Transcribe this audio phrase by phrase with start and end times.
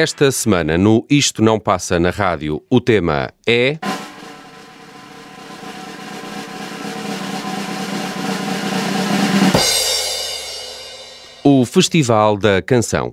[0.00, 3.78] Esta semana, no Isto Não Passa na Rádio, o tema é.
[11.42, 13.12] O Festival da Canção.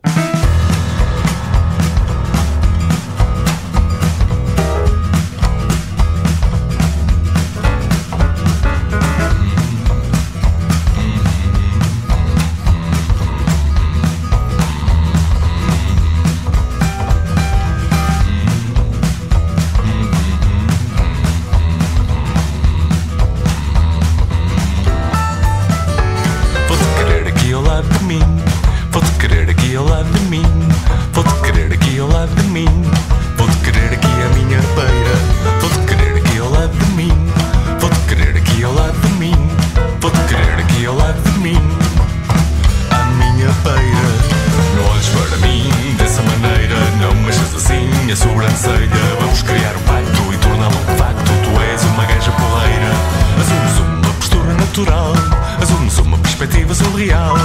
[49.20, 51.31] Vamos criar um pacto e torná-lo um facto.
[51.44, 52.92] Tu és uma gaja porreira.
[53.40, 55.14] Assumes uma postura natural.
[55.62, 57.36] Assumes uma perspectiva surreal.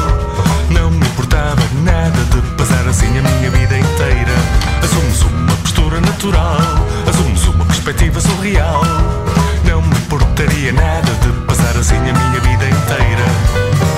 [0.70, 4.32] Não me importava nada de passar assim a minha vida inteira.
[4.82, 6.58] Assumes uma postura natural.
[7.08, 8.82] Assumes uma perspectiva surreal.
[9.64, 13.89] Não me importaria nada de passar assim a minha vida inteira.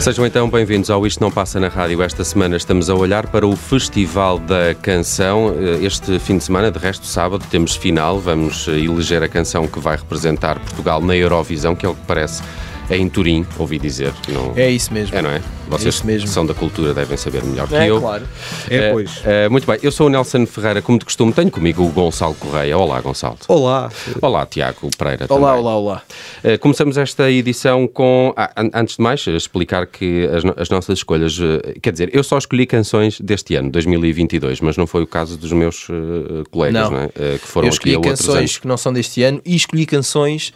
[0.00, 2.02] Sejam então bem-vindos ao Isto Não Passa na Rádio.
[2.02, 5.54] Esta semana estamos a olhar para o Festival da Canção.
[5.54, 8.18] Eh, Este fim de semana, de resto, sábado, temos final.
[8.18, 12.42] Vamos eleger a canção que vai representar Portugal na Eurovisão, que é o que parece
[12.90, 14.12] é em Turim, ouvi dizer.
[14.28, 14.52] Não...
[14.56, 15.16] É isso mesmo.
[15.16, 15.40] É, não é?
[15.68, 16.26] Vocês isso mesmo.
[16.26, 18.00] que são da cultura devem saber melhor que É, eu.
[18.00, 18.24] claro.
[18.68, 19.22] É, Eh, pois.
[19.24, 22.34] eh, muito bem, eu sou o Nelson Ferreira, como de costume, tenho comigo o Gonçalo
[22.34, 22.76] Correia.
[22.76, 23.36] Olá, Gonçalo.
[23.46, 23.88] Olá.
[24.20, 25.26] Olá, Tiago Pereira.
[25.28, 25.64] Olá, também.
[25.64, 26.02] olá, olá.
[26.44, 28.34] Uh, Começamos esta edição com.
[28.36, 31.38] ah, an- antes de mais, explicar que as, no- as nossas escolhas.
[31.80, 35.52] Quer dizer, eu só escolhi canções deste ano, 2022, mas não foi o caso dos
[35.52, 36.90] meus uh, colegas, Não.
[36.90, 37.06] não é?
[37.06, 38.58] Uh, que foram Eu escolhi aqui a outros canções anos.
[38.58, 40.52] que não são deste ano e escolhi canções,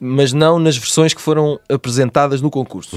[0.00, 2.96] mas não nas versões que foram apresentadas no concurso.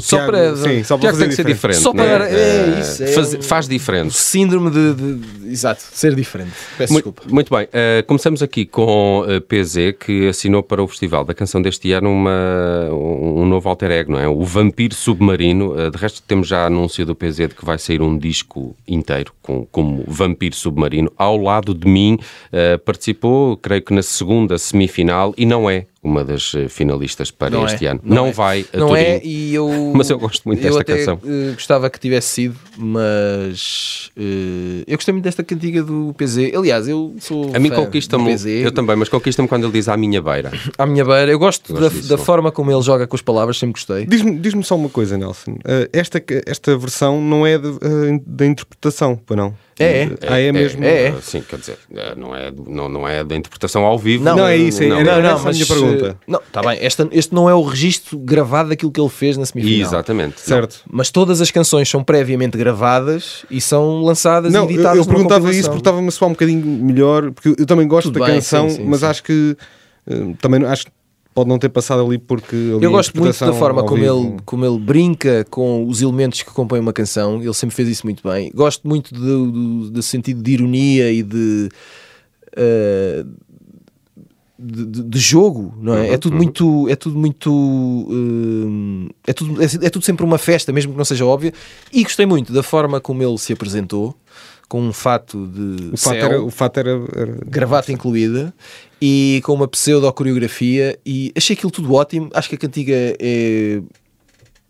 [0.00, 0.56] Só Tiago, para.
[0.56, 1.78] sim, só para Tiago tem que ser diferente.
[1.80, 4.14] Só para não dar- é Uh, isso, é faz, um- faz diferente.
[4.14, 6.52] síndrome de, de- de- Exato, ser diferente.
[6.76, 7.34] Peço Muito, desculpa.
[7.34, 11.60] muito bem, uh, começamos aqui com uh, PZ, que assinou para o Festival da Canção
[11.62, 14.28] deste ano uma, um novo alter ego, não é?
[14.28, 15.72] O Vampiro Submarino.
[15.72, 19.32] Uh, de resto, temos já anúncio do PZ de que vai sair um disco inteiro
[19.42, 21.10] com, como Vampiro Submarino.
[21.16, 22.18] Ao lado de mim,
[22.52, 27.50] uh, participou, creio que na segunda semifinal, e não é uma das uh, finalistas para
[27.50, 28.00] Não este é, ano.
[28.04, 28.32] não Não, é.
[28.32, 29.00] vai a Não Turim.
[29.00, 29.68] é, e eu.
[29.94, 31.20] Mas eu gosto muito eu desta até, canção.
[31.24, 34.10] eh, gostava que tivesse sido, mas.
[34.16, 36.54] eh, eu gostei muito desta cantiga do PZ.
[36.54, 37.54] Aliás, eu sou.
[37.54, 40.52] A mim conquista-me, eu também, mas conquista-me quando ele diz à minha beira.
[40.76, 41.30] À minha beira.
[41.30, 42.08] Eu gosto, Gosto da, disso.
[42.08, 44.06] da forma como ele joga com as palavras, sempre gostei.
[44.06, 45.52] Diz-me diz só uma coisa, Nelson.
[45.52, 47.78] Uh, esta, esta versão não é de, uh,
[48.26, 49.54] da interpretação, pois não?
[49.78, 50.06] É, é.
[50.06, 50.84] Uh, Ah, é, mesmo?
[50.84, 51.10] é, é.
[51.12, 54.24] Uh, Sim, quer dizer, uh, não é, não, não é da interpretação ao vivo.
[54.24, 54.98] Não, é isso, é- não.
[55.00, 56.06] era- essa a minha pergunta.
[56.20, 56.78] eh, Não, tá bem.
[56.80, 59.88] Esta, este não é o registro gravado daquilo que ele fez na semifinal.
[59.88, 60.40] Exatamente.
[60.40, 60.80] Certo.
[60.90, 65.04] Mas todas as canções são previamente gravadas e são lançadas Não, e eu, editadas eu
[65.04, 68.18] numa perguntava isso porque estava-me a soar um bocadinho melhor, porque eu também gosto Tudo
[68.20, 69.06] da bem, canção, sim, sim, mas sim.
[69.06, 69.56] acho que
[70.10, 70.92] uh, também não- acho que
[71.34, 74.64] pode não ter passado ali porque ali Eu gosto muito da forma como ele, como
[74.66, 77.40] ele brinca com os elementos que compõem uma canção.
[77.42, 78.50] Ele sempre fez isso muito bem.
[78.54, 81.68] Gosto muito do, do- do sentido de ironia e de,
[82.56, 83.24] eh,
[84.58, 86.10] de, de- jogo, não é?
[86.14, 90.72] é tudo muito, é tudo muito, eh, é tudo, é, é tudo sempre uma festa,
[90.72, 91.52] mesmo que não seja óbvia.
[91.92, 94.16] E gostei muito da forma como ele se apresentou.
[94.68, 96.42] Com um fato de O fato céu, era.
[96.42, 98.52] O fato era, era- gravata incluída,
[99.00, 102.28] e com uma pseudo-coreografia, e achei aquilo tudo ótimo.
[102.34, 103.80] Acho que a cantiga é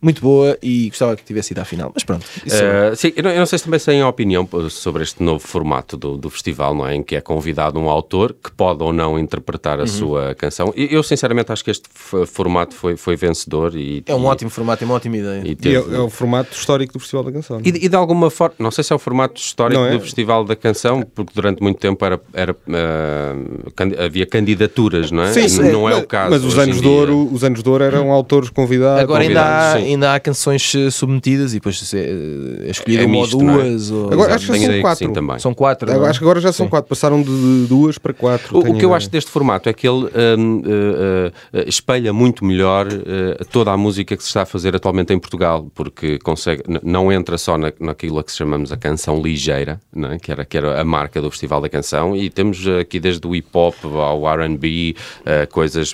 [0.00, 1.90] muito boa e gostava que tivesse ido à final.
[1.94, 5.02] Mas pronto, Uh, sim, eu não, eu não sei se também têm opinião pô, sobre
[5.02, 6.94] este novo formato do, do festival, não é?
[6.94, 9.86] Em que é convidado um autor que pode ou não interpretar a Uhum.
[9.88, 10.72] sua canção.
[10.76, 11.88] E eu, sinceramente, acho que este
[12.26, 14.02] formato foi, foi vencedor e.
[14.06, 15.42] é um e- ótimo formato, é uma ótima ideia.
[15.44, 17.56] E, E teve- é, é o formato histórico do Festival da Canção.
[17.58, 17.68] não é?
[17.68, 19.90] E, de- e de alguma forma, não sei se é o formato histórico é?
[19.92, 23.34] do Festival da Canção, porque durante muito tempo era, era, ah,
[23.74, 25.32] can- havia candidaturas, não é?
[25.32, 26.30] Sim, sim, não é mas- o caso.
[26.30, 29.02] Mas os anos de ouro, os anos de ouro eram autores convidados.
[29.02, 29.87] Agora ainda há, convidados, sim.
[29.88, 31.98] Ainda há canções eh, submetidas e depois é,
[32.66, 33.54] é escolhido É uma misto, ou é?
[33.64, 33.90] duas.
[33.90, 35.06] ou- Agora, Exato, acho que são quatro.
[35.06, 35.38] sim, também.
[35.38, 35.90] São quatro.
[35.90, 36.10] Agora, é?
[36.10, 36.70] acho que agora já são Sim.
[36.70, 38.56] quatro, passaram de, duas para quatro.
[38.56, 38.94] O, o que eu ideia.
[38.96, 40.06] acho deste formato é que ele
[40.38, 44.74] hum, eh, eh, espelha muito melhor eh, toda a música que se está a fazer
[44.76, 49.20] atualmente em Portugal, porque consegue, não entra só na, naquilo a que chamamos a canção
[49.20, 50.18] ligeira, não é?
[50.18, 53.34] que, era, que era a marca do Festival da Canção, e temos aqui desde o
[53.34, 54.94] hip hop ao RB,
[55.50, 55.92] coisas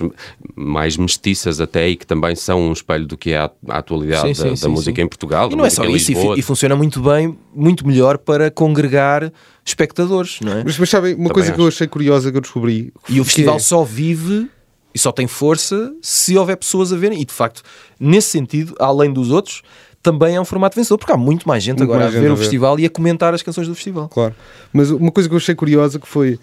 [0.55, 4.21] mais mestiças até, e que também são um espelho do que é a, a atualidade
[4.21, 5.05] Sim, da, sim, da sim, música sim.
[5.05, 5.49] em Portugal.
[5.51, 9.31] E não é só isso, e, e funciona muito bem, muito melhor para congregar
[9.63, 10.63] espectadores, não é?
[10.63, 11.75] Mas, mas sabem, uma Também coisa que eu acho.
[11.77, 12.91] achei curiosa que eu descobri.
[13.07, 14.49] E o festival é- só vive
[14.93, 17.21] e só tem força se houver pessoas a verem.
[17.21, 17.61] E de facto,
[17.99, 19.61] nesse sentido, além dos outros,
[20.01, 22.23] também é um formato vencedor, porque há muito mais gente Muito agora mais a gente
[22.23, 22.41] ver a o ver.
[22.43, 24.07] festival e a comentar as canções do festival.
[24.07, 24.35] Claro.
[24.71, 26.39] Mas uma coisa que eu achei curiosa que foi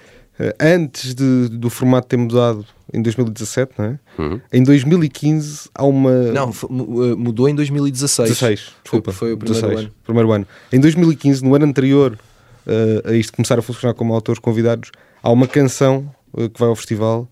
[0.61, 3.99] antes de- do formato ter mudado em 2017, não é?
[4.19, 4.41] Uhum.
[4.53, 6.11] Em 2015 há uma.
[6.33, 8.29] Não, uh, mudou em 2016.
[8.31, 9.13] 16, Foi, desculpa.
[9.13, 9.95] foi o primeiro 16, ano.
[10.05, 10.47] primeiro ano.
[10.73, 12.19] Em 2015, no ano anterior
[12.67, 14.91] eh, a isto começar a funcionar como autores convidados,
[15.23, 17.29] há uma canção eh, que vai ao festival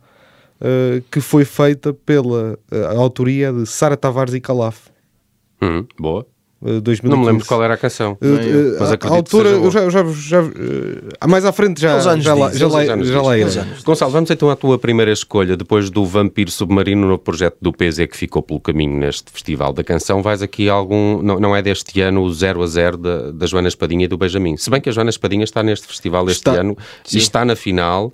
[0.61, 4.89] eh, que foi feita pela eh, autoria de Sara Tavares e Calaf.
[5.63, 6.27] Uhum, boa.
[6.65, 7.09] Eh, 2015.
[7.09, 8.17] Não me lembro qual era a canção.
[8.21, 11.81] Eh, eh, Mas a- acredito a seja eu já, já, já, eh, mais à frente
[11.81, 13.11] já, já, lá, já, lá, já diz.
[13.11, 13.83] lá anos.
[13.85, 18.07] Gonçalo, vamos então à tua primeira escolha, depois do Vampiro Submarino, no projeto do PZ
[18.07, 20.23] que ficou pelo caminho neste Festival da Canção.
[20.23, 23.69] Vais aqui algum, não, não é deste ano, o 0 a 0 da, da Joana
[23.69, 24.57] Espadinha e do Benjamin.
[24.57, 26.53] Se bem que a Joana Espadinha está neste festival este Está.
[26.61, 26.77] ano
[27.13, 28.13] e está na final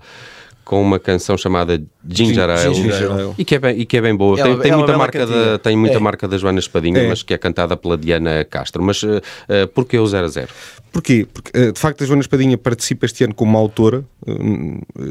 [0.67, 2.75] com uma canção chamada Ginger Ale.
[2.75, 3.35] Ginger Ale.
[3.39, 4.37] E que, é bem, e que é bem boa.
[4.39, 6.01] Ela- tem, tem ela muita, é marca da, tem muita É.
[6.01, 7.09] marca da Joana Espadinha, É.
[7.09, 8.83] mas que é cantada pela Diana Castro.
[8.83, 10.49] Mas uh, uh, porquê o 0 a 0?
[10.91, 11.25] Porquê?
[11.33, 14.05] Porque, eh, de facto, a Joana Espadinha participa este ano como autora.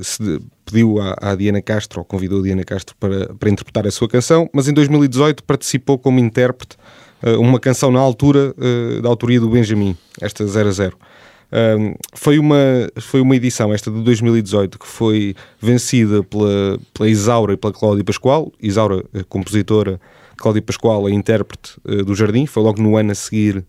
[0.01, 3.91] se pediu à, à Diana Castro, ou convidou a Diana Castro para, para interpretar a
[3.91, 6.75] sua canção, mas em 2018 participou como intérprete
[7.39, 8.53] uma canção na altura
[9.01, 10.97] da autoria do Benjamin, esta 0 a 0.
[11.55, 12.57] Um, foi, uma,
[12.99, 18.03] foi uma edição, esta de 2018, que foi vencida pela, pela Isaura e pela Cláudia
[18.03, 18.51] Pascoal.
[18.61, 19.99] Isaura, a compositora,
[20.35, 22.45] Cláudia Pascoal, a intérprete eh, do Jardim.
[22.45, 23.63] Foi logo no ano a seguir.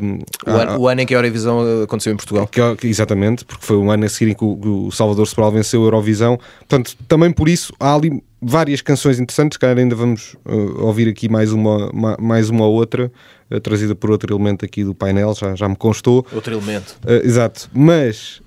[0.00, 2.46] um, O, ano, o ano em que a Eurovisão uh, aconteceu em Portugal.
[2.46, 5.80] que- exatamente, porque foi um ano a seguir em que o, o Salvador Sobral venceu
[5.80, 6.38] a Eurovisão.
[6.58, 9.56] Portanto, também por isso há ali várias canções interessantes.
[9.56, 13.10] Se calhar ainda vamos uh, ouvir aqui mais uma, ma- mais uma ou outra,
[13.50, 16.24] uh, trazida por outro elemento aqui do painel, já, já me constou.
[16.32, 16.96] Outro elemento.
[17.04, 18.40] Uh, exato, mas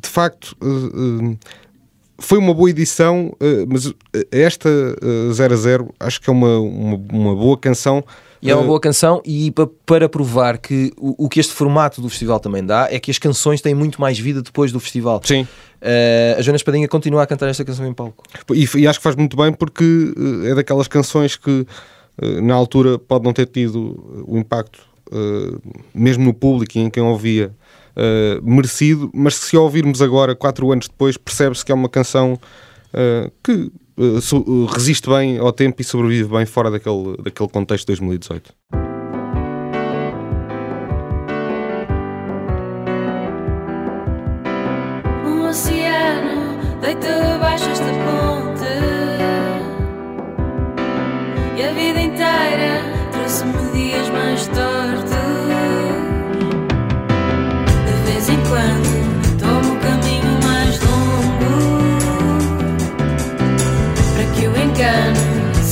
[0.00, 0.56] de facto
[2.18, 3.36] foi uma boa edição,
[3.68, 3.92] mas
[4.30, 8.04] esta uh, 0 a 0 acho que é uma, uma, uma boa canção.
[8.44, 11.52] E é uma Uh, boa canção, e pa- para provar que o, o que este
[11.54, 14.78] formato do festival também dá é que as canções têm muito mais vida depois do
[14.78, 15.20] festival.
[15.24, 15.42] Sim.
[15.80, 18.22] Uh, a Joana Espadinha continua a cantar esta canção em palco.
[18.52, 20.12] E, e acho que faz muito bem porque
[20.44, 21.66] eh, é daquelas canções que
[22.20, 25.58] eh, na altura pode não ter tido o impacto, eh,
[25.94, 27.50] mesmo no público e em quem ouvia,
[27.96, 32.38] eh, merecido, mas se ouvirmos agora, quatro anos depois, percebe-se que é uma canção
[32.94, 38.00] eh, que eh, resiste bem ao tempo e sobrevive bem fora daquele, daquele contexto de
[38.00, 38.83] 2018.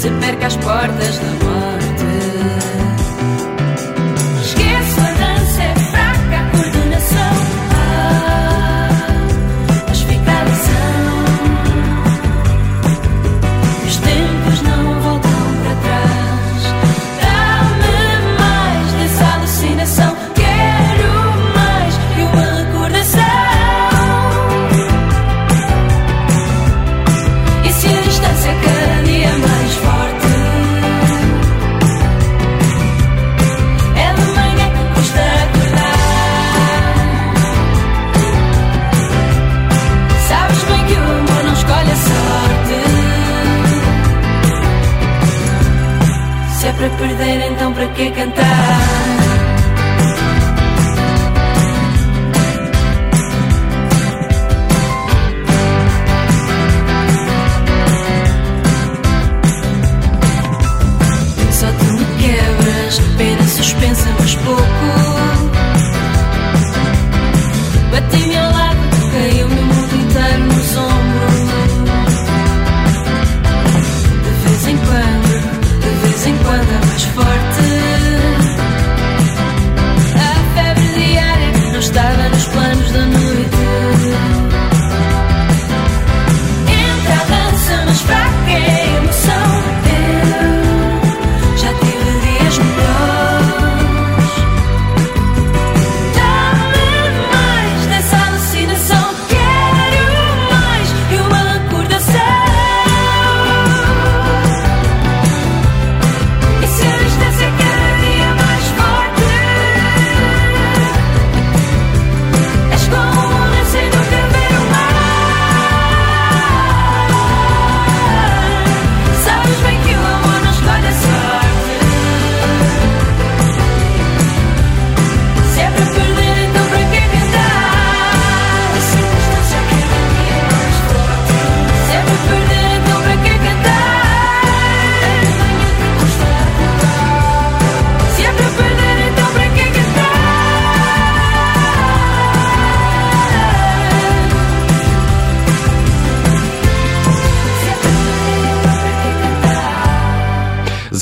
[0.02, 1.61] Se perca às portas da morte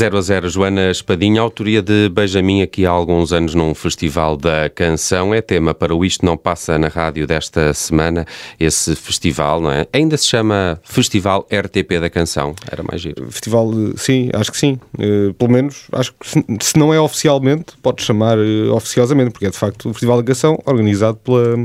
[0.01, 4.71] 0 a 0, Joana Espadinha, autoria de Benjamin aqui há alguns anos num festival da
[4.71, 5.35] canção.
[5.35, 8.25] É tema para o Isto Não Passa na Rádio desta semana.
[8.59, 9.87] Esse festival, não é?
[9.93, 12.55] Ainda se chama Festival RTP da Canção.
[12.73, 13.31] Era mais giro.
[13.31, 14.81] Festival, sim, acho que sim.
[14.99, 16.27] Eh, pelo menos, acho que
[16.65, 20.25] se, não é oficialmente, pode chamar eh, oficiosamente, porque é de facto o Festival da
[20.25, 21.57] Canção organizado pela,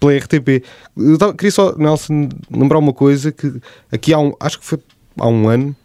[0.00, 0.64] pela RTP.
[0.96, 3.60] Eu queria só, Nelson, lembrar uma coisa que
[3.92, 4.80] aqui há um, acho que foi
[5.20, 5.76] há um ano,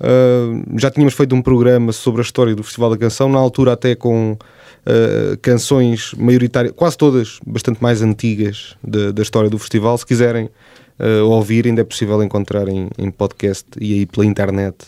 [0.00, 3.72] ah, já tínhamos feito um programa sobre a história do Festival da Canção, na altura
[3.72, 4.36] até com
[4.86, 9.96] ah, canções maioritárias, quase todas bastante mais antigas da, da história do festival.
[9.98, 10.48] Se quiserem
[10.98, 14.86] ah, ouvir, ainda é possível encontrar em, em podcast e aí pela internet,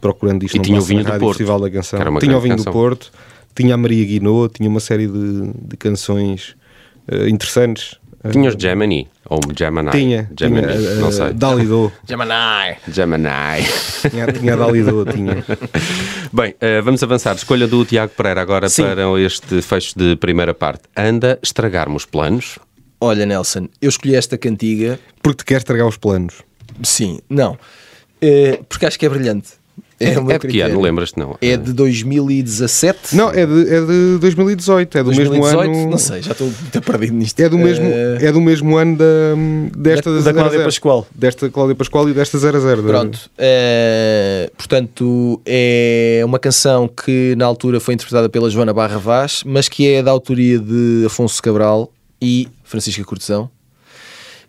[0.00, 0.56] procurando isto.
[0.56, 1.98] E tinha o vinho do Porto, Festival da Canção.
[2.18, 2.72] tinha o vinho canção.
[2.72, 3.12] do Porto,
[3.54, 6.56] tinha a Maria Guinot, tinha uma série de, de canções
[7.28, 7.99] interessantes.
[8.22, 9.90] Ah, Tinha os Gemini, ou Gemini.
[9.90, 11.32] tinha, Gemini, tinha, não ah, sei.
[11.32, 11.90] Dalidô.
[12.06, 12.76] Gemini.
[12.92, 13.28] Gemini.
[14.10, 15.42] tinha, tinha a Dalidô, tinha.
[16.30, 17.34] Bem, eh, vamos avançar.
[17.34, 18.82] Escolha do Tiago Pereira agora Sim.
[18.82, 20.82] para este fecho de primeira parte.
[20.94, 22.58] Anda estragarmos planos.
[23.00, 25.00] Olha, Nelson, eu escolhi esta cantiga.
[25.22, 26.42] Porque te quer estragar os planos.
[26.82, 27.58] Sim, não.
[28.20, 29.59] Eh, porque acho que é brilhante.
[30.02, 31.18] É, o meu é de que ano, lembras-te?
[31.18, 31.36] Não.
[31.42, 33.14] É de 2017?
[33.14, 35.44] Não, é de, é de 2018, é do 2018?
[35.58, 35.90] mesmo ano.
[35.90, 37.38] Não sei, já estou muito perdido nisto.
[37.38, 39.04] É do mesmo, Eh, é do mesmo ano da,
[39.76, 40.64] desta Da- da, da 0 Cláudia 0.
[40.64, 41.06] Pascoal.
[41.14, 42.82] Desta Cláudia Pascoal e desta 0 a 0.
[42.82, 49.42] Pronto, eh, portanto, é uma canção que na altura foi interpretada pela Joana Barra Vaz,
[49.44, 51.92] mas que é da autoria de Afonso Cabral
[52.22, 53.50] e Francisca Cortesão.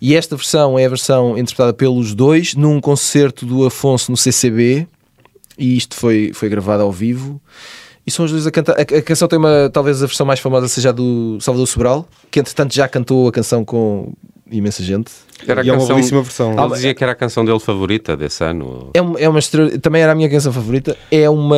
[0.02, 4.88] E esta versão é a versão interpretada pelos dois num concerto do Afonso no CCB,
[5.58, 7.42] e isto foi, foi gravado ao vivo.
[8.06, 8.76] E são os dois a cantar.
[8.78, 12.08] A, a canção tem uma, talvez a versão mais famosa seja a do Salvador Sobral,
[12.32, 14.12] que entretanto já cantou a canção com
[14.52, 15.12] imensa gente.
[15.48, 16.52] Era a E é uma canção- belíssima versão.
[16.66, 18.90] Ele dizia que era a canção dele favorita desse ano.
[18.94, 20.98] É uma, é uma estrela- também era a minha canção favorita.
[21.12, 21.56] É uma.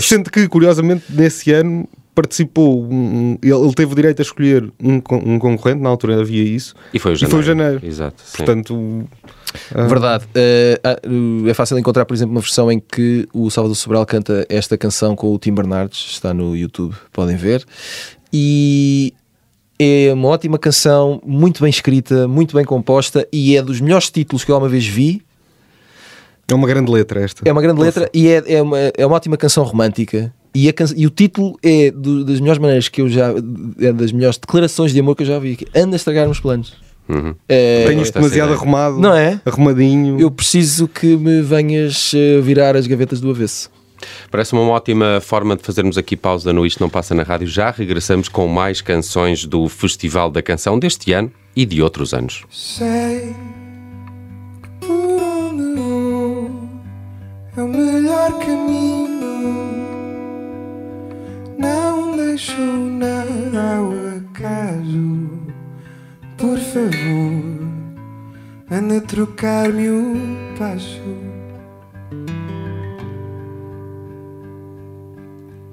[0.00, 5.38] Sendo que, curiosamente, nesse ano participou, um- ele, teve o direito a escolher um, um
[5.38, 7.30] concorrente, na altura havia isso, E foi o E janeiro.
[7.30, 7.80] foi o janeiro.
[7.86, 8.22] Exato.
[8.24, 8.36] sim.
[8.36, 9.08] portanto,
[9.74, 10.24] ah, Verdade.
[10.84, 10.98] Ah,
[11.48, 15.14] é fácil encontrar, por exemplo, uma versão em que o Salvador Sobral canta esta canção
[15.16, 16.10] com o Tim Bernardes.
[16.12, 17.64] Está no YouTube, podem ver.
[18.32, 19.12] E
[19.78, 24.44] é uma ótima canção, muito bem escrita, muito bem composta e é dos melhores títulos
[24.44, 25.22] que eu alguma vez vi.
[26.48, 27.42] é uma grande letra esta.
[27.46, 30.32] É uma grande letra e é, é, uma, é uma ótima canção romântica.
[30.54, 33.32] E, a can- e o título é do- das melhores maneiras que eu já.
[33.80, 35.56] É das melhores declarações de amor que eu já vi.
[35.56, 36.74] que Anda a estragar meus planos.
[37.08, 37.34] Uhum.
[37.48, 39.40] É, Tenho isto demasiado arrumado, Não é?
[39.44, 40.20] arrumadinho.
[40.20, 43.70] Eu preciso que me venhas eh, virar as gavetas do avesso.
[44.30, 47.46] Parece uma ótima forma de fazermos aqui pausa no Isto Não Passa na Rádio.
[47.46, 52.44] Já regressamos com mais canções do Festival da Canção deste ano e de outros anos.
[52.50, 53.34] Sei
[62.42, 65.30] apaixonar ao acaso.
[66.36, 67.68] Por favor,
[68.70, 71.00] anda a trocar-me um passo.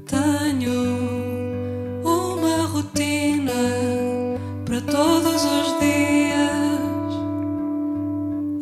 [0.05, 0.81] Tenho
[2.03, 3.51] uma rotina
[4.65, 6.39] para todos os dias.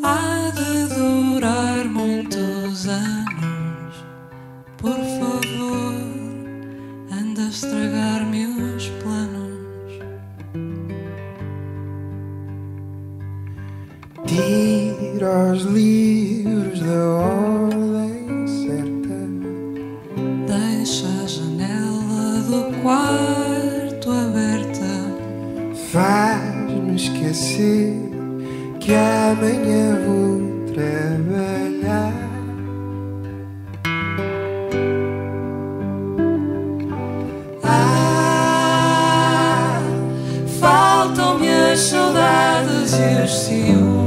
[0.04, 4.06] Há de durar muitos anos.
[4.78, 5.17] Por favor.
[15.18, 19.18] Tira os livros da ordem certa.
[20.46, 24.92] Deixa a janela do quarto aberta.
[25.92, 27.96] Faz-me esquecer
[28.80, 30.38] que amanhã vou
[30.76, 32.14] trabalhar.
[37.64, 38.22] Ah,
[40.60, 44.07] faltam-me as saudades e os ciúmes.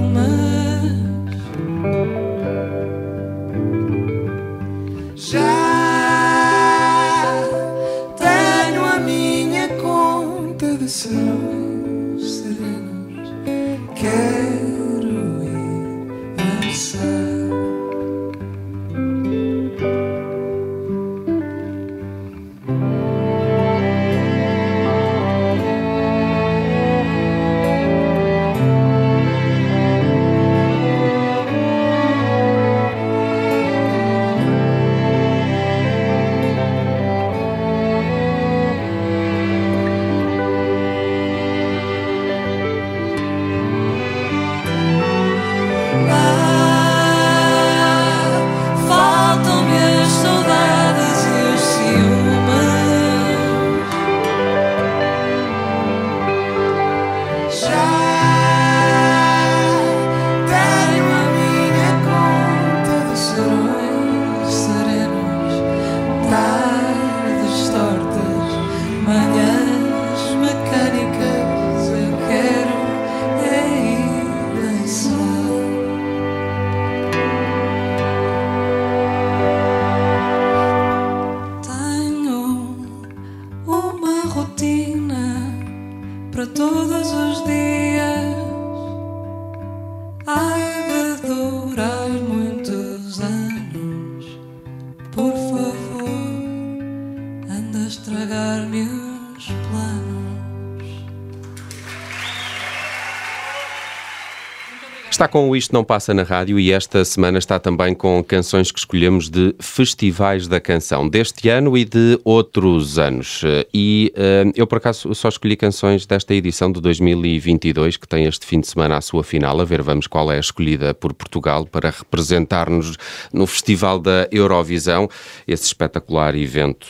[105.20, 108.72] Está com o Isto Não Passa na Rádio e esta semana está também com canções
[108.72, 113.42] que escolhemos de festivais da canção deste ano e de outros anos.
[113.70, 118.46] E eh, eu, por acaso, só escolhi canções desta edição de 2022, que tem este
[118.46, 119.60] fim de semana a sua final.
[119.60, 122.96] A ver, vamos qual é a escolhida por Portugal para representar-nos
[123.30, 125.06] no Festival da Eurovisão,
[125.46, 126.86] esse espetacular evento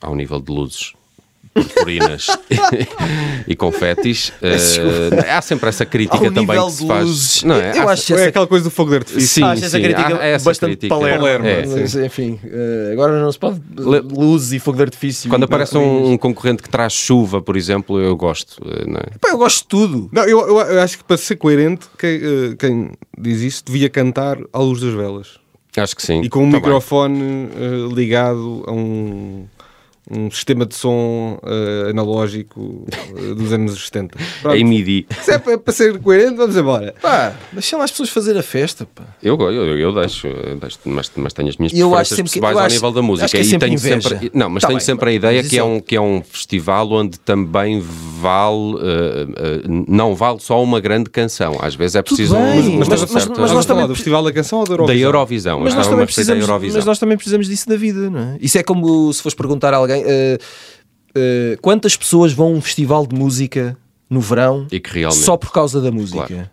[0.00, 0.97] ao nível de luzes
[1.64, 2.26] purpurinas
[3.46, 4.32] e confetis.
[4.40, 7.04] Eh, há sempre essa crítica Ao também nível que se de faz.
[7.06, 7.76] luzes, Não é?
[7.78, 9.28] eu Há- acho É essa aquela coisa do fogo de artifício.
[9.28, 10.94] Sim, Acho essa sim, crítica há- há essa bastante crítica.
[10.94, 11.28] palerma.
[11.48, 15.28] É, Mas, enfim, eh, agora não se pode luzes e fogo de artifício.
[15.30, 18.56] Quando aparece um, um concorrente que traz chuva, por exemplo, eu gosto.
[18.66, 19.06] eh, Não é?
[19.20, 20.08] Pá, eu gosto de tudo.
[20.12, 22.20] Não, eu, eu- eu acho que para ser coerente, quem,
[22.58, 25.28] quem diz isso devia cantar à luz das velas.
[25.76, 26.22] Acho que sim.
[26.22, 27.48] E com um Tá microfone
[27.94, 29.46] ligado a um,
[30.10, 34.16] um sistema de som eh, analógico eh, dos anos 70.
[34.42, 34.56] Pronto.
[34.56, 35.06] Em MIDI.
[35.22, 36.94] Se é para, para ser coerente, vamos embora.
[37.00, 38.86] Pá, deixem lá as pessoas fazer a festa.
[38.94, 39.04] Pá.
[39.22, 42.32] Eu, eu, eu deixo, eu deixo, mas, mas tenho as minhas eu preferências acho sempre
[42.32, 43.28] que- pessoais eu ao acho- nível da acho música.
[43.28, 45.56] que é e tenho sempre, não, mas Tá tenho bem, sempre a mas ideia que
[45.56, 47.80] é, é- um, que é um festival onde também
[48.20, 51.56] vale, eh, não vale só uma grande canção.
[51.60, 54.22] Às vezes é preciso um, mas- uma mas- mas- mas Estás nós também- do Festival
[54.22, 55.08] da Canção ou da da Eurovisão?
[55.08, 55.60] Eurovisão.
[55.60, 56.76] Mas nós, estava-me também da precisamos, Eurovisão.
[56.78, 58.36] mas nós também precisamos disso na vida, não é?
[58.40, 60.38] Isso é como se fores perguntar a alguém eh,
[61.14, 63.76] eh, quantas pessoas vão a um festival de música
[64.10, 66.26] no verão E que realmente só por causa da música.
[66.26, 66.50] Claro.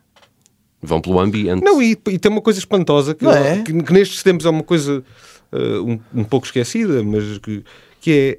[0.81, 1.63] vão pelo ambiente.
[1.63, 3.62] Não, e, e tem uma coisa espantosa que, é?
[3.63, 5.03] que, que nestes tempos é uma coisa
[5.51, 7.63] eh, um, um pouco esquecida, mas que,
[8.01, 8.38] que é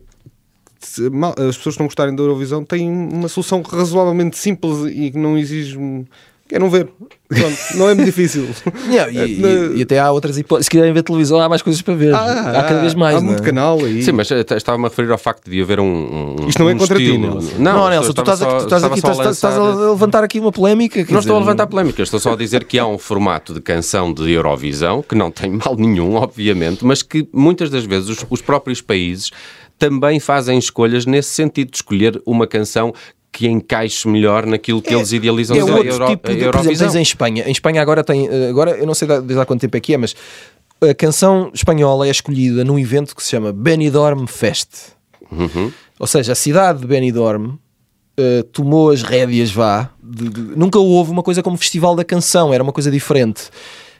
[0.78, 5.10] se mal- as pessoas que não gostarem da Eurovisão têm uma solução razoavelmente simples e
[5.10, 5.76] que não exige.
[6.48, 6.88] Que é não ver.
[7.28, 8.46] Pronto, não é muito difícil.
[8.86, 10.66] Não, e, Na- e- e até há outras hipóteses.
[10.66, 12.14] Se quiserem ver televisão, há mais coisas para ver.
[12.14, 13.16] há cada vez mais.
[13.16, 13.46] Há não muito é?
[13.46, 14.00] canal aí.
[14.00, 16.36] Sim, mas eh, estava-me a referir ao facto de haver um.
[16.40, 17.18] um Isto não é um contra ti.
[17.18, 19.54] Não, Não, estou- Nelson, tu estás, aqui, só- tu estás, aqui, só a estás, estás
[19.56, 20.98] a lançar- levantar aqui uma polémica.
[20.98, 23.60] Não estou a dizer, levantar polémicas, estou só a dizer que há um formato de
[23.60, 28.24] canção de Eurovisão que não tem mal nenhum, obviamente, mas que muitas das vezes os,
[28.30, 29.32] os próprios países
[29.80, 32.94] também fazem escolhas nesse sentido, de escolher uma canção
[33.32, 36.22] que encaixe melhor naquilo que eles idealizam É ser a outro Euro- tipo de.
[36.22, 36.86] Por exemplo, Eurovisão.
[36.88, 37.44] tens em Espanha.
[37.46, 38.26] Em Espanha agora tem.
[38.28, 40.14] eh, Agora eu não sei da- desde há quanto tempo é que é, mas
[40.80, 44.92] a canção espanhola é escolhida num evento que se chama Benidorm Fest.
[45.30, 45.70] Uhum.
[45.98, 47.54] Ou seja, a cidade de Benidorm
[48.18, 49.90] eh, tomou as rédeas, vá.
[50.02, 53.50] de- de- nunca houve uma coisa como Festival da Canção, era uma coisa diferente.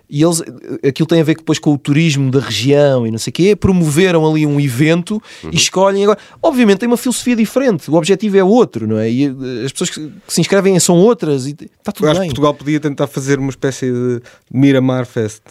[0.09, 0.41] E eles,
[0.87, 3.57] aquilo tem a ver depois com o turismo da região e não sei o quê,
[3.57, 5.51] promoveram ali um evento Uhum.
[5.53, 6.19] e escolhem agora.
[6.43, 9.11] Obviamente tem uma filosofia diferente, o objetivo é outro, não é?
[9.11, 12.21] E eh, as pessoas que que se inscrevem são outras e está tudo Eu acho
[12.21, 12.29] bem.
[12.29, 14.21] que Portugal podia tentar fazer uma espécie de
[14.53, 15.43] Miramar Fest.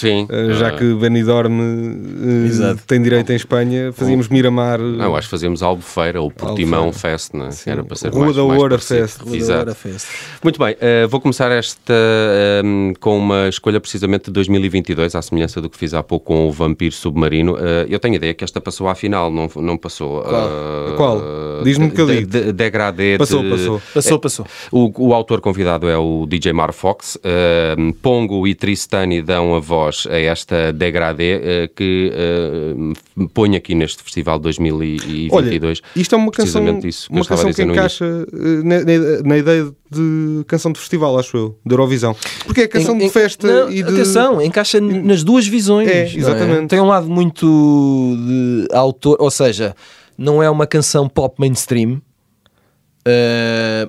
[0.00, 0.26] Sim.
[0.30, 4.80] Uh, já Ah, que Benidorm uh, tem direito em Espanha, fazíamos Miramar.
[4.80, 7.18] uh, Não, acho que fazemos Albufeira ou Portimão Albufeira.
[7.18, 7.50] Fest, não é?
[7.66, 9.00] Era para ser Rua mais, da parecido.
[9.08, 9.20] Fest.
[9.20, 10.06] Rua da Fest.
[10.42, 11.94] Muito bem, eh, vou começar esta
[13.00, 16.52] com uma escolha precisamente de 2022, à semelhança do que fiz há pouco com o
[16.52, 17.56] Vampiro Submarino.
[17.58, 20.22] Eh, eu tenho a ideia que esta passou à final, não, não passou.
[20.22, 21.20] Eh, Qual?
[21.64, 22.26] Diz-me um bocadinho.
[22.26, 23.18] de- de- Degradê.
[23.18, 23.82] Passou, de- passou.
[23.94, 24.46] Passou, passou.
[24.70, 27.18] O, o autor convidado é o DJ Mar Fox.
[28.02, 34.02] Pongo e Tristani dão a voz a esta Degradê eh, que eh, põe aqui neste
[34.02, 35.30] festival 2022.
[35.32, 39.38] Olha, isto é uma canção, isso que uma canção que encaixa uh, na, na- na
[39.38, 42.14] ideia de canção de festival, acho eu, de Eurovisão.
[42.46, 43.90] Porque é canção Em- de festa não, e de.
[43.90, 45.88] Atenção, encaixa n- nas duas visões.
[45.88, 46.68] É, não exatamente.
[46.68, 49.74] Tem um lado muito de autor, ou seja,
[50.16, 52.00] não é uma canção pop mainstream.
[53.04, 53.88] eh,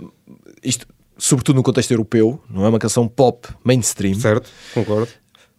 [0.64, 0.86] isto,
[1.18, 5.10] sobretudo no contexto europeu, não é uma canção pop mainstream, Certo, concordo.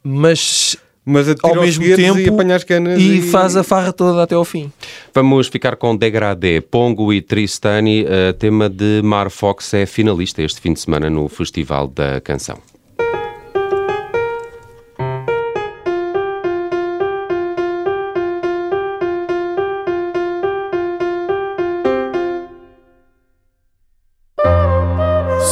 [0.03, 4.45] Mas Mas a ao mesmo tempo e canas e faz a farra toda até ao
[4.45, 4.71] fim.
[5.13, 8.05] Vamos ficar com Degradé, Pongo e Tristani.
[8.05, 12.59] Uh, tema de Mar Fox é finalista este fim de semana no Festival da Canção.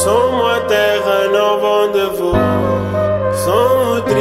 [0.01, 2.33] Somos a terra, não vão de voo.
[3.43, 4.20] Somos o triângulo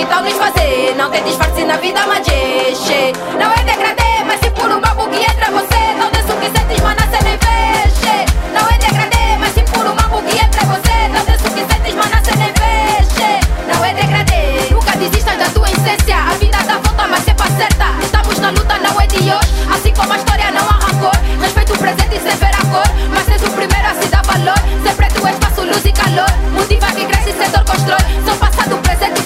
[0.00, 0.94] que estão nos fazer.
[0.96, 3.12] Não tem disfarce na vida, mas che.
[3.38, 6.46] Não é degradê, mas se por um bambu que entra você, não desce o que
[6.46, 8.16] sentes, mana, cê nem vê, che.
[8.54, 11.64] Não é degradê, mas se por um bambu que entra você, não desce o que
[11.70, 13.30] sentes, mana, cê nem vê, che.
[13.70, 16.16] Não é degradê, nunca desistas da tua essência.
[16.16, 17.86] A vida dá volta, mas sempre acerta.
[18.02, 19.52] Estamos na luta, não é de hoje.
[19.70, 21.16] Assim como a história não há rancor.
[21.42, 22.88] Respeito o presente sem ver a cor.
[23.12, 24.58] Mas és o primeiro a se dar valor.
[24.82, 26.30] Sempre tu espaço, luz e calor.
[26.52, 28.00] Motiva que cresce, setor constrói.
[28.24, 29.19] São passado, presente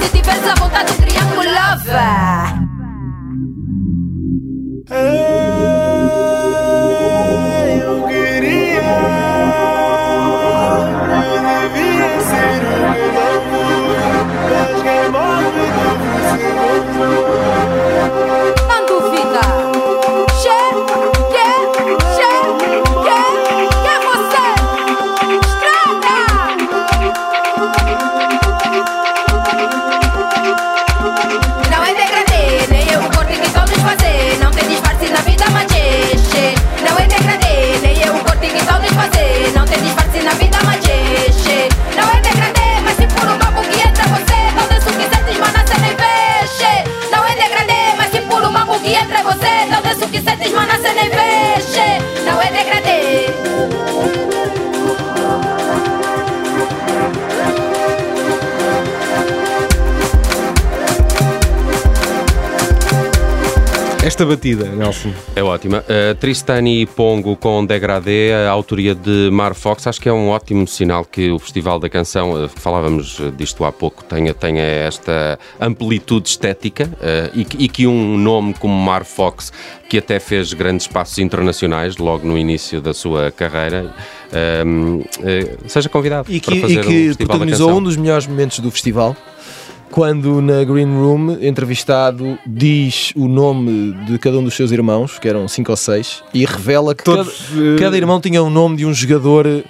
[0.00, 1.50] e futuro amor.
[1.78, 2.39] E se
[64.20, 65.14] Esta batida, Nelson.
[65.34, 65.78] É ótima.
[65.88, 70.28] Uh, Tristani e Pongo com Degradé, a autoria de Mar Fox, acho que é um
[70.28, 74.62] ótimo sinal que o Festival da Canção, uh, falávamos uh, disto há pouco, tenha, tenha
[74.62, 79.50] esta amplitude estética uh, e, que- e que um nome como Mar Fox,
[79.88, 83.90] que até fez grandes passos internacionais logo no início da sua carreira,
[84.66, 85.04] um, uh,
[85.66, 88.70] seja convidado E para que, fazer e que da protagonizou um dos melhores momentos do
[88.70, 89.16] festival.
[89.90, 95.28] Quando na Green Room, entrevistado, diz o nome de cada um dos seus irmãos, que
[95.28, 98.76] eram cinco ou seis, e revela que Todos, cada, eh, cada irmão tinha o nome
[98.76, 99.62] de um jogador eh,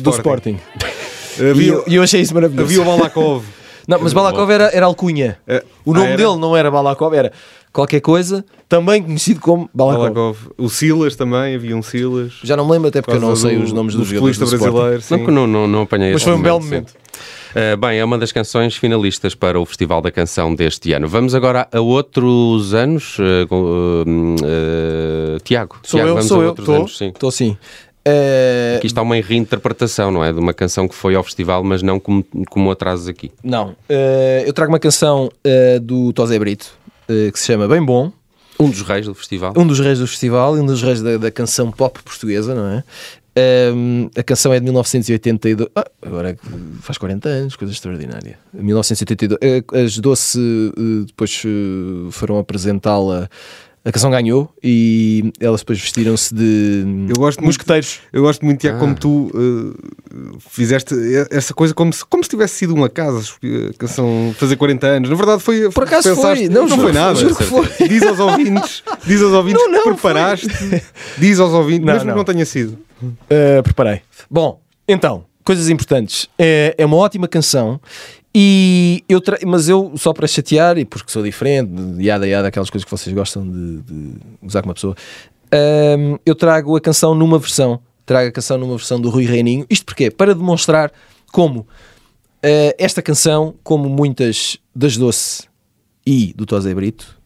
[0.00, 0.56] do, Sporting.
[0.56, 0.58] Sporting.
[1.40, 2.66] E Havia, eu, e eu achei isso maravilhoso.
[2.68, 3.42] havia o Balakov.
[3.88, 5.38] Não, mas Balakov era, era alcunha.
[5.48, 6.16] Eh, O nome ah, era?
[6.18, 7.32] dele não era Balakov, era
[7.72, 10.02] qualquer coisa, também conhecido como Balakov.
[10.12, 10.38] Balakov.
[10.58, 12.34] O Silas também, havia um Silas.
[12.44, 14.36] Já não me lembro, até porque eu não sei do- os nomes do dos jogadores
[14.38, 15.02] do brasileiro.
[15.10, 15.24] Não, sim.
[15.24, 16.84] que não, não, não apanhei Mas foi um belo sim.
[17.54, 21.06] Uh, bem, é uma das canções finalistas para o Festival da Canção deste ano.
[21.08, 23.18] Vamos agora a outros anos.
[23.18, 24.04] uh, uh,
[25.36, 27.08] uh, Tiago, Sou Tiago, eu, vamos sou a eu, estou sim.
[27.08, 27.56] estou sim.
[28.04, 30.32] Eh, Aqui está uma reinterpretação, não é?
[30.32, 33.30] De uma canção que foi ao festival, mas não como, como atrasos aqui.
[33.44, 36.66] não, Eh, eu trago uma canção eh, do Tosé Brito
[37.08, 38.10] eh, que se chama Bem Bom.
[38.58, 39.52] Um dos reis do festival.
[39.56, 42.66] um dos reis do festival e um dos reis da, da canção pop portuguesa, não
[42.68, 42.84] é?
[43.34, 45.70] Ahm, a canção é de 1982.
[45.74, 46.36] Ah, agora
[46.80, 48.38] faz 40 anos, coisa extraordinária.
[48.52, 49.38] 1982.
[49.40, 53.28] Eh, As Doce eh, depois eh, foram apresentá-la.
[53.84, 57.98] A canção ganhou e elas depois vestiram-se de Eu gosto muito- mosqueteiros.
[58.12, 58.80] Eu gosto muito, Tiago, Ah.
[58.80, 60.94] como tu uh, fizeste
[61.32, 65.10] essa coisa como se, como se tivesse sido um acaso a canção fazer 40 anos.
[65.10, 65.68] Na verdade, foi.
[65.70, 66.48] Por acaso pensaste- foi.
[66.48, 67.14] Não, não juro- foi nada.
[67.18, 67.88] juro que foi.
[67.88, 70.46] Diz aos ouvintes, diz aos ouvintes Não, não, que preparaste.
[71.18, 72.14] Diz aos ouvintes, Não, mesmo não.
[72.14, 72.78] que não tenha sido.
[73.02, 74.02] Uh, preparei.
[74.30, 76.28] Bom, então, coisas importantes.
[76.38, 77.80] É, é uma ótima canção.
[78.34, 82.84] E eu mas eu, só para chatear, e porque sou diferente, yada yada, aquelas coisas
[82.84, 84.96] que vocês gostam de, de usar com uma pessoa,
[85.98, 87.80] hum, eu trago a canção numa versão.
[88.06, 89.66] Trago a canção numa versão do Rui Reininho.
[89.68, 90.10] Isto porquê?
[90.10, 90.90] Para demonstrar
[91.30, 91.66] como
[92.42, 95.44] eh, esta canção, como muitas das Doce
[96.04, 97.20] e do Tosé Brito,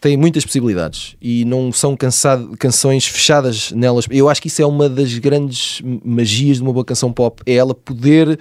[0.00, 4.04] tem muitas possibilidades e não são cansado- canções fechadas nelas.
[4.10, 7.54] Eu acho que isso é uma das grandes magias de uma boa canção pop, é
[7.54, 8.38] ela poder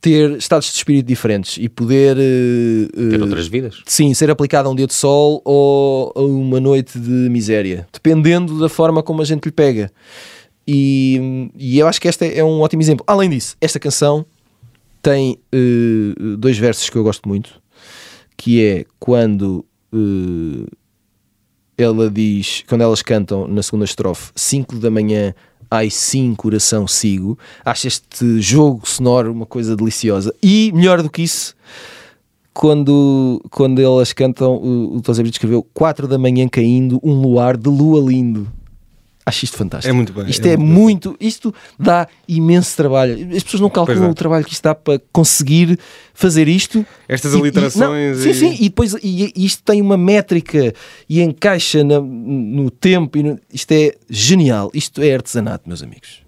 [0.00, 3.82] ter estados de espírito diferentes e poder eh, Ter eh, outras vidas.
[3.86, 8.58] sim, ser aplicada a um dia de sol ou a uma noite de miséria, dependendo
[8.58, 9.90] da forma como a gente lhe pega.
[10.66, 13.04] E, e eu acho que esta é um ótimo exemplo.
[13.06, 14.24] Além disso, esta canção
[15.02, 17.60] tem eh, dois versos que eu gosto muito,
[18.36, 20.66] que é quando eh,
[21.76, 25.34] ela diz, quando elas cantam na segunda estrofe, 5 da manhã,
[25.70, 27.38] ai sim, coração sigo.
[27.64, 30.34] Acho este jogo sonoro uma coisa deliciosa.
[30.42, 31.54] E melhor do que isso,
[32.52, 37.56] quando, quando elas cantam, o, o Tosé Brito escreveu 4 da manhã caindo, um luar
[37.56, 38.48] de lua lindo.
[39.24, 39.90] Acho isto fantástico.
[39.90, 41.14] É muito bem, Isto é é, muito.
[41.20, 43.14] Isto dá imenso trabalho.
[43.36, 44.10] As pessoas não calculam é.
[44.10, 45.78] o trabalho que isto dá para conseguir
[46.14, 46.84] fazer isto.
[47.08, 49.96] Estas E- e- aliterações não, sim, e- sim, e depois e, e isto tem uma
[49.96, 50.72] métrica
[51.08, 53.18] e encaixa na- no tempo.
[53.18, 54.70] E no- isto é genial.
[54.74, 56.22] Isto é artesanato, meus amigos.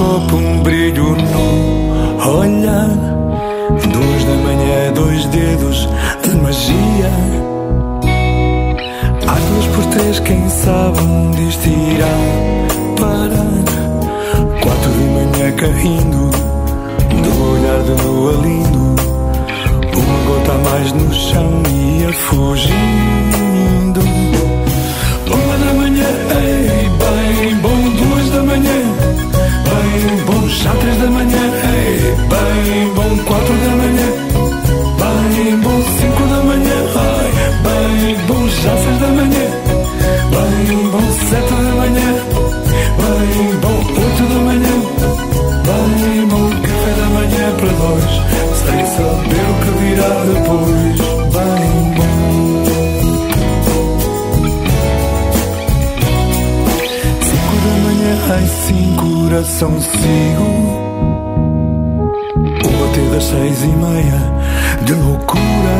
[0.00, 2.88] Copo, um brilho no olhar.
[3.92, 5.88] Duas da manhã, dois dedos
[6.22, 7.10] de magia.
[9.28, 12.16] Às duas por três, quem sabe onde isto irá
[12.98, 13.60] parar.
[14.62, 16.30] Quatro de manhã caindo,
[17.22, 18.94] do olhar de lua lindo.
[19.96, 23.39] Uma gota a mais no chão ia fugindo.
[59.30, 60.44] Coração sigo.
[62.64, 64.20] O bater das seis e meia,
[64.82, 65.78] de loucura.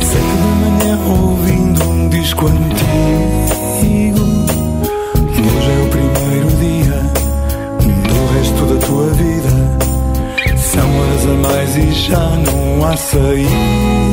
[0.00, 4.24] Sete da manhã, ouvindo um disco antigo
[5.36, 6.98] Hoje é o primeiro dia
[8.08, 9.54] do resto da tua vida.
[10.56, 14.03] São horas a mais e já não há saída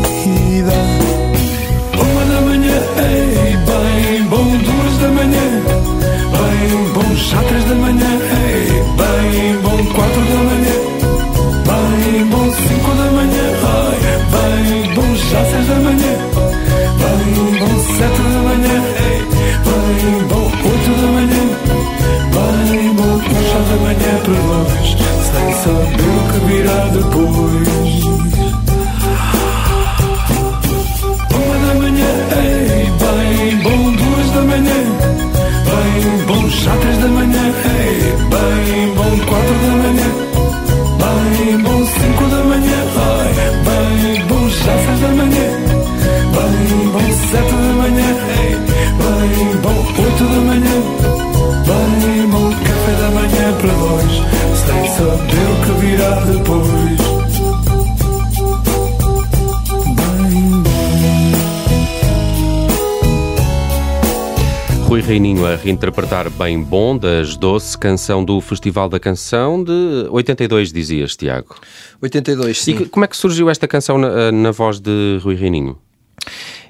[65.86, 71.56] Reinterpretar Bem Bom das Doce, canção do Festival da Canção de 82, dizias, Tiago.
[72.00, 72.76] 82, E sim.
[72.78, 75.80] que- como é que surgiu esta canção na, na voz de Rui Reininho?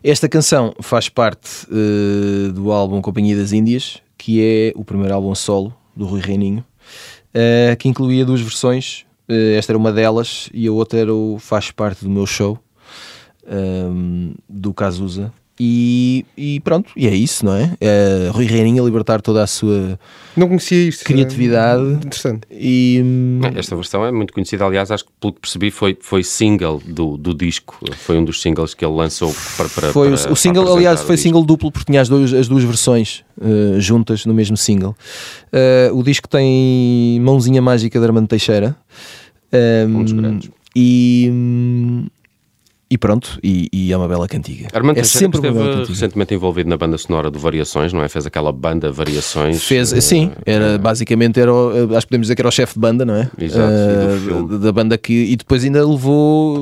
[0.02, 5.36] Esta canção faz parte eh, do álbum Companhia das Índias, que é o primeiro álbum
[5.36, 6.64] solo do Rui Reininho,
[7.34, 9.06] eh, que incluía duas versões.
[9.28, 12.58] Eh, esta era uma delas e a outra era o Faz Parte do Meu Show,
[13.46, 15.34] ehm, do Cazuza.
[15.60, 17.72] E, e pronto, e é isso, não é?
[17.80, 20.00] Eh, Rui Reininho a libertar toda a sua
[20.36, 21.04] Não conhecia isto.
[21.06, 22.42] criatividade É interessante.
[22.50, 23.00] e.
[23.04, 26.82] hum, Esta versão é muito conhecida, aliás, acho que pelo que percebi foi, foi single
[26.84, 30.32] do, do disco, foi um dos singles que ele lançou para, para Foi o- para-
[30.32, 33.80] o, single, para aliás, foi single duplo porque tinha as, dois- as duas versões eh,
[33.80, 34.96] juntas no mesmo single.
[35.52, 38.76] Eh, o disco tem Mãozinha Mágica de Armando Teixeira.
[39.52, 40.50] Ehm, Um dos grandes.
[40.76, 42.06] E, hum,
[42.92, 44.68] e pronto, e, e é uma bela cantiga.
[44.74, 45.94] Armando é sempre uma esteve bela cantiga.
[45.94, 48.10] recentemente envolvido na banda sonora do Variações, não é?
[48.10, 49.64] Fez aquela banda Variações.
[49.64, 52.52] Fez, eh, sim, era, basicamente era, o- eh, acho que podemos dizer que era o
[52.52, 53.30] chefe de banda, não é?
[53.40, 55.14] Exato, da- da banda que.
[55.14, 56.58] E depois ainda levou.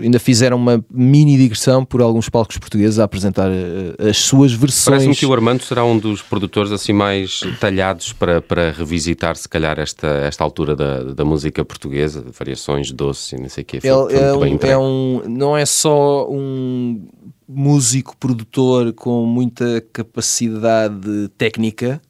[0.00, 4.84] Ainda fizeram uma mini digressão por alguns palcos portugueses a apresentar eh, as suas versões.
[4.84, 9.48] Parece-me que o Armando será um dos produtores assim mais talhados para, para revisitar, se
[9.48, 13.80] calhar, esta, esta altura da, da música portuguesa, variações doces e não sei o quê.
[13.80, 17.06] Foi, Ele foi é, um, é um- não é só um
[17.48, 22.00] músico produtor com muita capacidade técnica,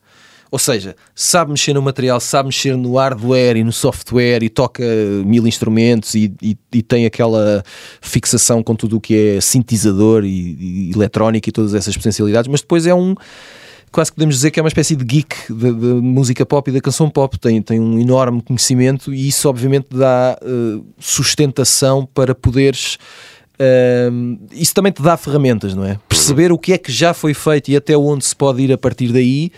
[0.57, 4.83] ou seja, sabe mexer no material, sabe mexer no hardware e no software e toca
[5.23, 7.63] mil instrumentos e, e- e tem aquela
[8.01, 12.61] fixação com tudo o que é sintetizador e, e eletrónica e todas essas potencialidades, mas
[12.61, 13.13] depois é um
[13.91, 16.81] quase que podemos dizer que é uma espécie de geek da música pop e da
[16.81, 17.37] canção pop.
[17.39, 22.97] Tem, tem um enorme conhecimento e isso, obviamente, dá eh, sustentação para poderes.
[23.59, 24.09] eh,
[24.51, 25.97] isso também te dá ferramentas, não é?
[26.09, 28.77] Perceber o que é que já foi feito e até onde se pode ir a
[28.77, 29.51] partir daí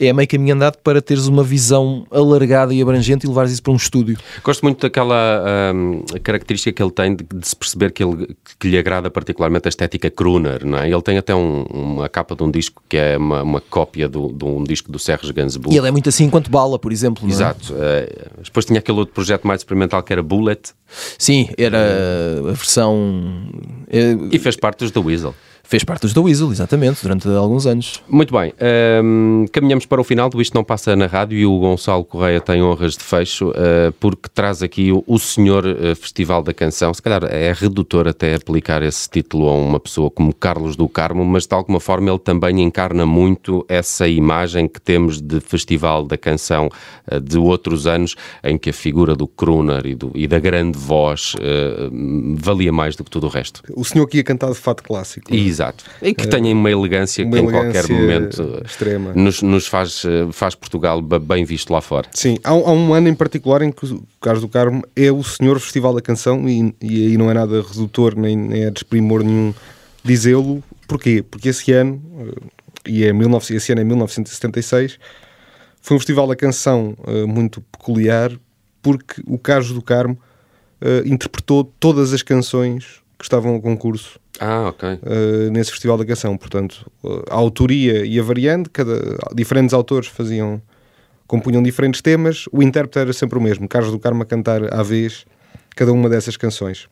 [0.00, 3.72] é meio caminho andado para teres uma visão alargada e abrangente e levares isso para
[3.72, 4.16] um estúdio.
[4.44, 8.68] Gosto muito daquela hum, característica que ele tem de, de se perceber que, ele, que
[8.68, 10.90] lhe agrada particularmente a estética crooner, não é?
[10.90, 14.32] Ele tem até um- uma capa de um disco que é uma, uma cópia do,
[14.32, 15.74] de um disco do Serres Gainsbourg.
[15.74, 17.22] E ele é muito assim enquanto bala, por exemplo.
[17.24, 17.34] não é?
[17.34, 17.74] Exato.
[17.76, 20.72] Eh, depois tinha aquele outro projeto mais experimental que era Bullet
[21.18, 21.78] Sim, era
[22.48, 23.48] a versão.
[23.90, 25.34] eh, e fez parte dos The Weasel.
[25.68, 28.02] Fez parte dos The Weasel, exatamente, durante alguns anos.
[28.08, 28.54] Muito bem,
[29.04, 32.40] hum, caminhamos para o final do Isto Não Passa na Rádio e o Gonçalo Correia
[32.40, 36.94] tem honras de fecho uh, porque traz aqui o, o senhor uh, Festival da Canção.
[36.94, 41.22] Se calhar é redutor até aplicar esse título a uma pessoa como Carlos do Carmo,
[41.22, 46.16] mas de alguma forma ele também encarna muito essa imagem que temos de Festival da
[46.16, 46.70] Canção
[47.12, 50.78] uh, de outros anos em que a figura do crooner e, do- e da grande
[50.78, 51.90] voz uh,
[52.36, 53.62] valia mais do que tudo o resto.
[53.76, 55.34] O senhor que ia cantar de fato clássico.
[55.58, 55.84] Exato.
[56.00, 59.12] E que tenha uma elegância uma que em qualquer momento extrema.
[59.14, 62.08] nos, nos faz, eh, faz Portugal bem visto lá fora.
[62.12, 65.10] Sim, há, um- há um ano em particular em que o Carlos do Carmo é
[65.10, 68.70] o senhor Festival da Canção e, e aí não é nada redutor nem, nem é
[68.70, 69.52] desprimor nenhum
[70.04, 70.62] dizê-lo.
[70.86, 71.22] Porquê?
[71.28, 72.48] Porque esse ano, eh,
[72.86, 74.98] e é 19, esse ano é 1976,
[75.82, 78.30] foi um Festival da Canção eh, muito peculiar
[78.80, 80.16] porque o Carlos do Carmo
[81.04, 84.88] interpretou todas as canções que estavam ao concurso Ah, ok.
[84.94, 86.36] uh, nesse Festival da Canção.
[86.36, 90.62] Portanto, uh, a autoria e a variante, cada, diferentes autores faziam,
[91.26, 94.82] compunham diferentes temas, o intérprete era sempre o mesmo, Carlos do Carmo a cantar à
[94.82, 95.24] vez
[95.74, 96.88] cada uma dessas canções.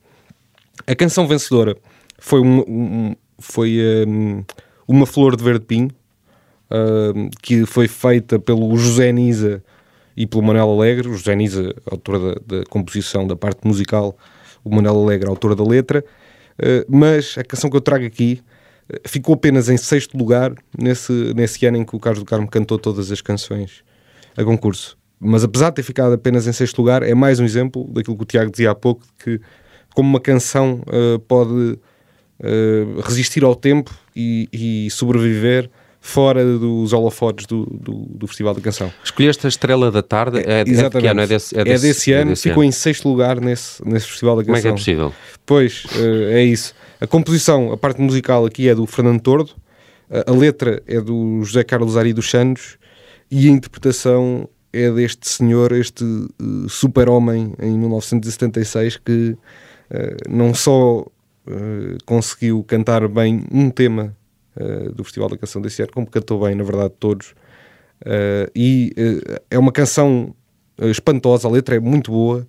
[0.86, 1.76] A canção vencedora
[2.18, 4.44] foi, um, um- foi um,
[4.88, 5.90] Uma Flor de Verde Pinho,
[6.70, 9.62] um, que foi feita pelo José Nisa
[10.16, 11.08] e pelo Manuel Alegre.
[11.08, 14.16] O José Nisa, autor da, da composição da parte musical,
[14.68, 16.04] o Manuel Alegre, autor da letra.
[16.58, 18.40] Uh, mas a canção que eu trago aqui
[18.90, 22.48] uh, ficou apenas em sexto lugar nesse, nesse ano em que o Carlos do Carmo
[22.48, 23.84] cantou todas as canções
[24.36, 24.96] a concurso.
[25.18, 28.22] Mas apesar de ter ficado apenas em sexto lugar, é mais um exemplo daquilo que
[28.22, 29.40] o Tiago dizia há pouco, de que
[29.94, 31.78] como uma canção uh, pode
[32.40, 35.70] uh, resistir ao tempo e, e sobreviver
[36.06, 38.92] fora dos holofotes do, do, do Festival da Canção.
[39.02, 41.20] Escolheste a Estrela da Tarde, é, é de que ano?
[41.20, 44.44] É desse, É desse ano, é desse ficou em sexto lugar nesse, nesse Festival da
[44.44, 44.84] Como é que é Canção.
[44.84, 45.12] possível?
[45.44, 46.74] Pois, eh, é isso.
[47.00, 49.50] A composição, a parte musical aqui é do Fernando Tordo,
[50.08, 52.78] a, letra é do José Carlos Ari dos Santos
[53.28, 59.36] e a interpretação é deste senhor, este eh, super-homem em 1976 que
[59.90, 61.04] eh, não só
[61.48, 64.16] eh, conseguiu cantar bem um tema
[64.56, 67.34] eh, do Festival da Canção desse ano, como cantou bem, na verdade, todos.
[68.04, 70.34] Eh, e eh, é uma canção
[70.78, 72.46] espantosa, a letra é muito boa,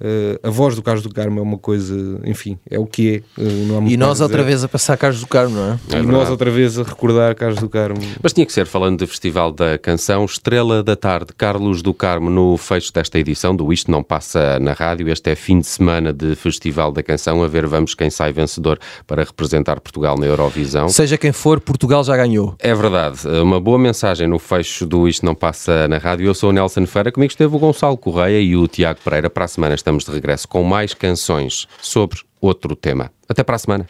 [0.00, 3.42] eh, a voz do Carlos do Carmo é uma coisa, enfim, é o que é.
[3.66, 5.70] não há muito E nós a outra vez a passar Carlos do Carmo, não é?
[5.70, 6.06] É e verdade.
[6.06, 8.00] nós outra vez a recordar Carlos do Carmo.
[8.22, 12.28] Mas tinha que ser, falando de Festival da Canção, Estrela da Tarde, Carlos do Carmo,
[12.28, 15.08] no fecho desta edição do Isto Não Passa na Rádio.
[15.08, 17.42] Este é fim de semana de Festival da Canção.
[17.42, 20.88] A ver, vamos quem sai vencedor para representar Portugal na Eurovisão.
[20.88, 22.54] Seja quem for, Portugal já ganhou.
[22.58, 26.26] É verdade, uma boa mensagem no fecho do Isto Não Passa na Rádio.
[26.26, 29.30] Eu sou o Nelson Feira, comigo esteve o Gonçalo Correia e o Tiago Pereira.
[29.30, 33.12] Para a semana estamos de regresso com mais canções sobre outro tema.
[33.28, 33.86] Até para a semana.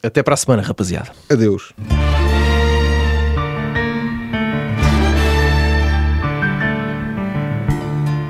[0.00, 1.10] Até para a semana, rapaziada.
[1.28, 1.72] Adeus.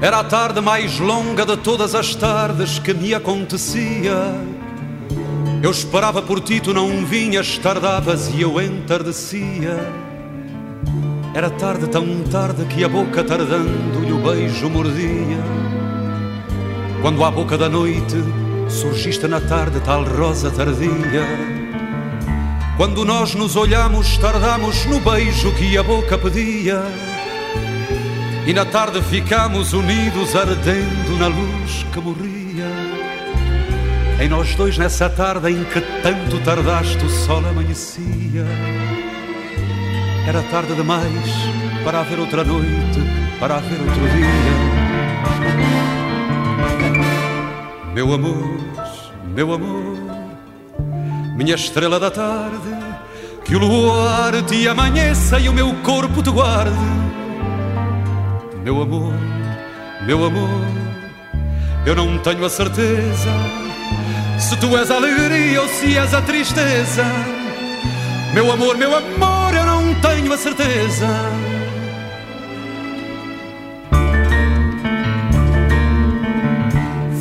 [0.01, 4.17] Era a tarde mais longa de todas as tardes que me acontecia.
[5.63, 9.77] Eu esperava por ti, tu não vinhas, tardavas e eu entardecia.
[11.35, 15.84] Era tarde, tão tarde que a boca tardando e o beijo mordia.
[17.05, 18.17] Quando à boca da noite
[18.67, 21.29] surgiste na tarde tal rosa tardia.
[22.79, 26.83] Quando nós nos olhamos, tardamos no beijo que a boca pedia.
[28.47, 32.73] E na tarde ficamos unidos, ardendo na luz que morria.
[34.19, 38.47] Em nós dois, nessa tarde em que tanto tardaste, o sol amanhecia.
[40.27, 41.31] Era tarde demais
[41.85, 42.99] para haver outra noite,
[43.39, 46.04] para haver outro dia.
[47.95, 48.59] Meu amor,
[49.35, 49.97] meu amor,
[51.37, 52.75] minha estrela da tarde,
[53.45, 56.75] que o luar te amanheça e o meu corpo te guarde.
[58.63, 59.15] Meu amor,
[60.07, 60.65] meu amor,
[61.87, 63.31] eu não tenho a certeza
[64.39, 67.05] se tu és a alegria ou se és a tristeza.
[68.35, 71.07] Meu amor, meu amor, eu não tenho a certeza.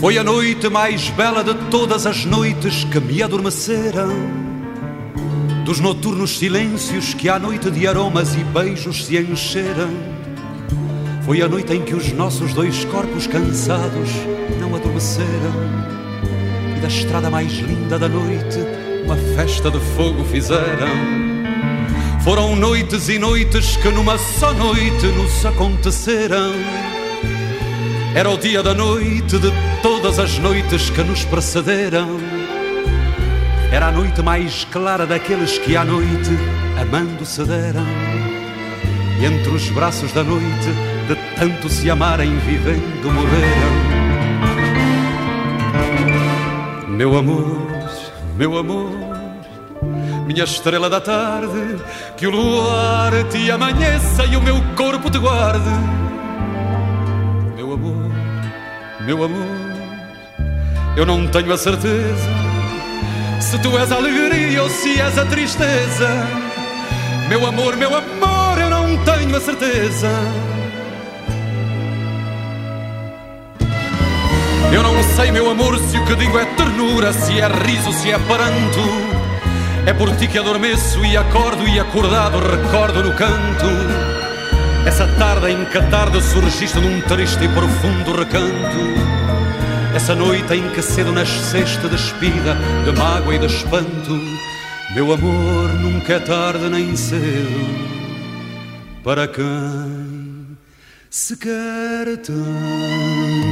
[0.03, 4.11] Foi a noite mais bela de todas as noites que me adormeceram.
[5.63, 9.89] Dos noturnos silêncios que à noite de aromas e beijos se encheram.
[11.25, 14.09] Foi a noite em que os nossos dois corpos cansados
[14.59, 15.53] não adormeceram.
[16.75, 18.59] E da estrada mais linda da noite,
[19.05, 20.89] uma festa de fogo fizeram.
[22.25, 26.51] Foram noites e noites que numa só noite nos aconteceram.
[28.15, 29.51] Era o dia da noite de
[29.81, 32.19] todas as noites que nos precederam.
[33.71, 36.29] Era a noite mais clara daqueles que à noite
[36.79, 37.87] amando se deram.
[39.19, 40.69] E entre os braços da noite,
[41.07, 44.03] de tanto se amarem, vivendo morreram.
[46.89, 47.67] Meu amor,
[48.37, 48.91] meu amor,
[50.27, 51.81] minha estrela da tarde,
[52.15, 56.03] que o luar te amanheça e o meu corpo te guarde.
[59.05, 59.45] Meu amor,
[60.95, 62.53] eu não tenho a certeza
[63.43, 66.09] se tu és a alegria ou se és a tristeza.
[67.27, 70.09] Meu amor, meu amor, eu não tenho a certeza.
[74.71, 78.11] Eu não sei, meu amor, se o que digo é ternura, se é riso, se
[78.11, 78.79] é pranto.
[79.85, 84.02] É por ti que adormeço e acordo e acordado recordo no canto.
[84.85, 88.77] Essa tarde em que a tarde surgiste num triste e profundo recanto.
[89.95, 94.19] Essa noite em que cedo nasceste despida de mágoa e de espanto.
[94.93, 97.93] Meu amor, nunca é tarde nem cedo
[99.03, 100.57] para quem
[101.09, 103.43] se quer tanto.